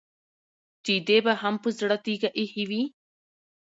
چې 0.85 0.93
دې 1.07 1.17
به 1.25 1.33
هم 1.41 1.55
په 1.63 1.69
زړه 1.77 1.95
تيږه 2.05 2.29
اېښې 2.39 2.63
وي. 2.69 2.83